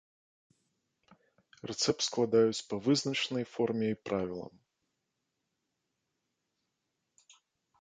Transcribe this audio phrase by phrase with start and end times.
[1.71, 4.57] Рэцэпт складаюць па вызначанай форме і правілам.